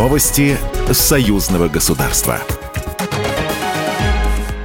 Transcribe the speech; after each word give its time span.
Новости 0.00 0.56
союзного 0.90 1.68
государства. 1.68 2.40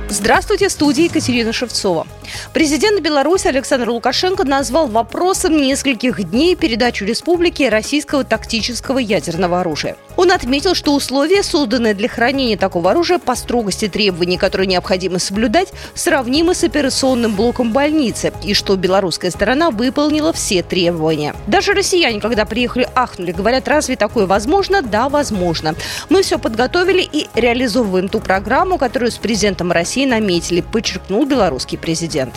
Здравствуйте, 0.07 0.69
студия 0.69 1.03
Екатерина 1.03 1.51
Шевцова. 1.51 2.07
Президент 2.53 3.01
Беларуси 3.01 3.49
Александр 3.49 3.89
Лукашенко 3.89 4.45
назвал 4.45 4.87
вопросом 4.87 5.57
нескольких 5.57 6.23
дней 6.23 6.55
передачу 6.55 7.03
республике 7.03 7.67
российского 7.67 8.23
тактического 8.23 8.97
ядерного 8.97 9.59
оружия. 9.59 9.97
Он 10.17 10.31
отметил, 10.31 10.75
что 10.75 10.93
условия, 10.93 11.43
созданные 11.43 11.93
для 11.93 12.07
хранения 12.07 12.57
такого 12.57 12.91
оружия 12.91 13.19
по 13.19 13.35
строгости 13.35 13.87
требований, 13.87 14.37
которые 14.37 14.67
необходимо 14.67 15.19
соблюдать, 15.19 15.69
сравнимы 15.93 16.55
с 16.55 16.63
операционным 16.63 17.35
блоком 17.35 17.73
больницы, 17.73 18.31
и 18.43 18.53
что 18.53 18.75
белорусская 18.75 19.31
сторона 19.31 19.71
выполнила 19.71 20.33
все 20.33 20.63
требования. 20.63 21.35
Даже 21.47 21.73
россияне, 21.73 22.19
когда 22.19 22.45
приехали, 22.45 22.87
ахнули, 22.95 23.31
говорят, 23.31 23.67
разве 23.67 23.95
такое 23.95 24.25
возможно? 24.25 24.81
Да, 24.81 25.09
возможно. 25.09 25.75
Мы 26.09 26.23
все 26.23 26.39
подготовили 26.39 27.01
и 27.01 27.27
реализовываем 27.35 28.09
ту 28.09 28.19
программу, 28.19 28.77
которую 28.77 29.11
с 29.11 29.17
президентом 29.17 29.71
России 29.71 30.05
наметили, 30.05 30.61
подчеркнул 30.61 31.25
белорусский 31.25 31.77
президент. 31.77 32.33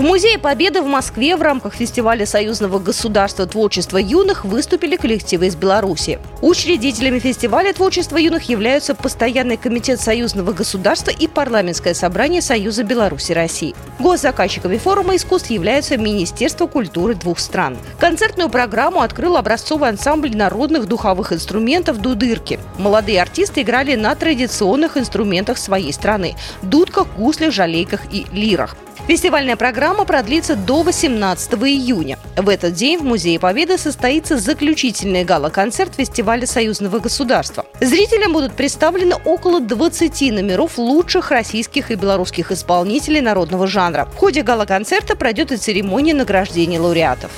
В 0.00 0.02
Музее 0.02 0.38
Победы 0.38 0.80
в 0.80 0.86
Москве 0.86 1.36
в 1.36 1.42
рамках 1.42 1.74
фестиваля 1.74 2.24
союзного 2.24 2.78
государства 2.78 3.44
творчества 3.44 3.98
юных 3.98 4.46
выступили 4.46 4.96
коллективы 4.96 5.48
из 5.48 5.56
Беларуси. 5.56 6.18
Учредителями 6.40 7.18
фестиваля 7.18 7.74
творчества 7.74 8.16
юных 8.16 8.44
являются 8.44 8.94
Постоянный 8.94 9.58
комитет 9.58 10.00
союзного 10.00 10.52
государства 10.52 11.10
и 11.10 11.28
Парламентское 11.28 11.92
собрание 11.92 12.40
Союза 12.40 12.82
Беларуси 12.82 13.32
России. 13.32 13.74
Госзаказчиками 13.98 14.78
форума 14.78 15.16
искусств 15.16 15.50
являются 15.50 15.98
Министерство 15.98 16.66
культуры 16.66 17.14
двух 17.14 17.38
стран. 17.38 17.76
Концертную 17.98 18.48
программу 18.48 19.02
открыл 19.02 19.36
образцовый 19.36 19.90
ансамбль 19.90 20.34
народных 20.34 20.86
духовых 20.86 21.30
инструментов 21.34 21.98
«Дудырки». 21.98 22.58
Молодые 22.78 23.20
артисты 23.20 23.60
играли 23.60 23.96
на 23.96 24.14
традиционных 24.14 24.96
инструментах 24.96 25.58
своей 25.58 25.92
страны– 25.92 26.36
дудках, 26.62 27.06
гуслях, 27.18 27.52
жалейках 27.52 28.00
и 28.10 28.24
лирах. 28.32 28.76
Фестивальная 29.10 29.56
программа 29.56 30.04
продлится 30.04 30.54
до 30.54 30.84
18 30.84 31.54
июня. 31.54 32.16
В 32.36 32.48
этот 32.48 32.74
день 32.74 32.96
в 32.96 33.02
Музее 33.02 33.40
Победы 33.40 33.76
состоится 33.76 34.38
заключительный 34.38 35.24
гала-концерт 35.24 35.96
фестиваля 35.96 36.46
союзного 36.46 37.00
государства. 37.00 37.66
Зрителям 37.80 38.32
будут 38.32 38.52
представлены 38.52 39.16
около 39.24 39.58
20 39.60 40.30
номеров 40.30 40.78
лучших 40.78 41.32
российских 41.32 41.90
и 41.90 41.96
белорусских 41.96 42.52
исполнителей 42.52 43.20
народного 43.20 43.66
жанра. 43.66 44.08
В 44.14 44.16
ходе 44.16 44.42
гала-концерта 44.42 45.16
пройдет 45.16 45.50
и 45.50 45.56
церемония 45.56 46.14
награждения 46.14 46.78
лауреатов. 46.78 47.32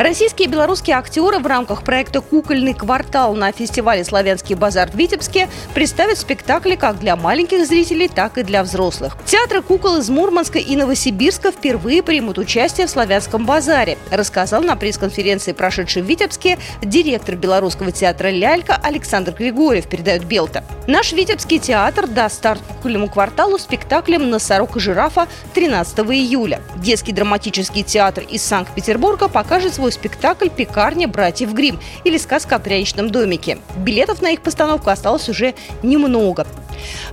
Российские 0.00 0.48
и 0.48 0.50
белорусские 0.50 0.96
актеры 0.96 1.40
в 1.40 1.46
рамках 1.46 1.82
проекта 1.82 2.22
«Кукольный 2.22 2.72
квартал» 2.72 3.34
на 3.34 3.52
фестивале 3.52 4.02
«Славянский 4.02 4.54
базар» 4.54 4.90
в 4.90 4.94
Витебске 4.94 5.50
представят 5.74 6.16
спектакли 6.16 6.74
как 6.74 6.98
для 6.98 7.16
маленьких 7.16 7.66
зрителей, 7.66 8.08
так 8.08 8.38
и 8.38 8.42
для 8.42 8.62
взрослых. 8.62 9.18
Театры 9.26 9.60
кукол 9.60 9.98
из 9.98 10.08
Мурманска 10.08 10.58
и 10.58 10.74
Новосибирска 10.74 11.52
впервые 11.52 12.02
примут 12.02 12.38
участие 12.38 12.86
в 12.86 12.90
«Славянском 12.90 13.44
базаре», 13.44 13.98
рассказал 14.10 14.62
на 14.62 14.74
пресс-конференции, 14.74 15.52
прошедшей 15.52 16.00
в 16.00 16.06
Витебске, 16.06 16.58
директор 16.80 17.36
белорусского 17.36 17.92
театра 17.92 18.28
«Лялька» 18.28 18.80
Александр 18.82 19.32
Григорьев, 19.32 19.86
передает 19.86 20.24
Белта. 20.24 20.64
Наш 20.86 21.12
Витебский 21.12 21.58
театр 21.58 22.06
даст 22.06 22.36
старт 22.36 22.62
кукольному 22.66 23.10
кварталу 23.10 23.58
спектаклем 23.58 24.30
«Носорог 24.30 24.76
и 24.76 24.80
жирафа» 24.80 25.28
13 25.52 25.98
июля. 25.98 26.62
Детский 26.76 27.12
драматический 27.12 27.82
театр 27.82 28.24
из 28.26 28.42
Санкт-Петербурга 28.42 29.28
покажет 29.28 29.74
свой 29.74 29.89
спектакль 29.90 30.48
«Пекарня 30.48 31.08
братьев 31.08 31.52
Грим» 31.52 31.80
или 32.04 32.18
«Сказка 32.18 32.56
о 32.56 32.58
пряничном 32.58 33.10
домике». 33.10 33.58
Билетов 33.76 34.22
на 34.22 34.30
их 34.30 34.42
постановку 34.42 34.90
осталось 34.90 35.28
уже 35.28 35.54
немного. 35.82 36.46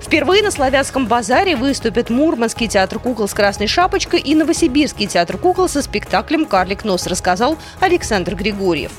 Впервые 0.01 0.43
на 0.43 0.51
Славянском 0.51 1.07
базаре 1.07 1.55
выступят 1.55 2.09
Мурманский 2.09 2.67
театр 2.67 2.99
кукол 2.99 3.27
с 3.27 3.33
красной 3.33 3.67
шапочкой 3.67 4.19
и 4.19 4.35
Новосибирский 4.35 5.07
театр 5.07 5.37
кукол 5.37 5.67
со 5.67 5.81
спектаклем 5.81 6.45
«Карлик 6.45 6.83
нос», 6.83 7.07
рассказал 7.07 7.57
Александр 7.79 8.35
Григорьев. 8.35 8.91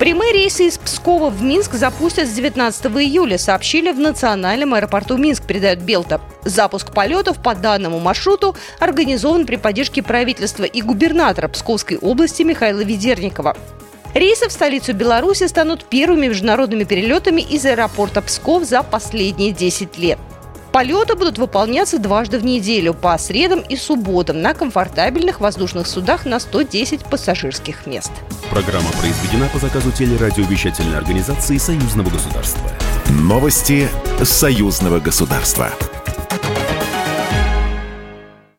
Прямые 0.00 0.32
рейсы 0.32 0.66
из 0.66 0.78
Пскова 0.78 1.28
в 1.28 1.42
Минск 1.42 1.74
запустят 1.74 2.26
с 2.26 2.32
19 2.32 2.86
июля, 2.86 3.36
сообщили 3.36 3.92
в 3.92 4.00
национальном 4.00 4.72
аэропорту 4.72 5.18
Минск, 5.18 5.42
передает 5.42 5.82
Белта. 5.82 6.22
Запуск 6.42 6.94
полетов 6.94 7.42
по 7.42 7.54
данному 7.54 7.98
маршруту 7.98 8.56
организован 8.78 9.44
при 9.44 9.56
поддержке 9.56 10.02
правительства 10.02 10.64
и 10.64 10.80
губернатора 10.80 11.48
Псковской 11.48 11.98
области 11.98 12.42
Михаила 12.42 12.80
Ведерникова. 12.80 13.58
Рейсы 14.14 14.48
в 14.48 14.52
столицу 14.52 14.94
Беларуси 14.94 15.46
станут 15.46 15.84
первыми 15.84 16.28
международными 16.28 16.84
перелетами 16.84 17.42
из 17.42 17.66
аэропорта 17.66 18.22
Псков 18.22 18.64
за 18.64 18.82
последние 18.82 19.52
10 19.52 19.98
лет. 19.98 20.18
Полеты 20.72 21.16
будут 21.16 21.38
выполняться 21.38 21.98
дважды 21.98 22.38
в 22.38 22.44
неделю 22.44 22.94
по 22.94 23.18
средам 23.18 23.60
и 23.60 23.76
субботам 23.76 24.40
на 24.40 24.54
комфортабельных 24.54 25.40
воздушных 25.40 25.88
судах 25.88 26.26
на 26.26 26.38
110 26.38 27.04
пассажирских 27.06 27.86
мест. 27.86 28.12
Программа 28.50 28.90
произведена 29.00 29.48
по 29.52 29.58
заказу 29.58 29.90
телерадиовещательной 29.90 30.96
организации 30.96 31.58
Союзного 31.58 32.10
государства. 32.10 32.70
Новости 33.08 33.88
Союзного 34.22 35.00
государства. 35.00 35.70